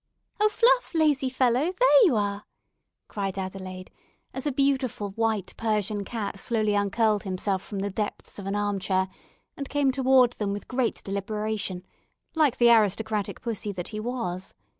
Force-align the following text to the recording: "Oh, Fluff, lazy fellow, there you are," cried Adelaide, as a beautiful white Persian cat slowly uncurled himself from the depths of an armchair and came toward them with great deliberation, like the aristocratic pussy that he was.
"Oh, 0.39 0.49
Fluff, 0.49 0.95
lazy 0.95 1.29
fellow, 1.29 1.71
there 1.77 2.05
you 2.07 2.15
are," 2.15 2.45
cried 3.07 3.37
Adelaide, 3.37 3.91
as 4.33 4.47
a 4.47 4.51
beautiful 4.51 5.09
white 5.11 5.53
Persian 5.57 6.03
cat 6.05 6.39
slowly 6.39 6.73
uncurled 6.73 7.21
himself 7.21 7.61
from 7.63 7.77
the 7.81 7.91
depths 7.91 8.39
of 8.39 8.47
an 8.47 8.55
armchair 8.55 9.07
and 9.55 9.69
came 9.69 9.91
toward 9.91 10.31
them 10.33 10.53
with 10.53 10.67
great 10.67 11.03
deliberation, 11.03 11.85
like 12.33 12.57
the 12.57 12.71
aristocratic 12.71 13.41
pussy 13.43 13.71
that 13.73 13.89
he 13.89 13.99
was. 13.99 14.55